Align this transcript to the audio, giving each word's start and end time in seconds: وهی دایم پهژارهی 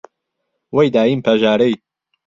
وهی 0.75 0.89
دایم 0.95 1.19
پهژارهی 1.25 1.73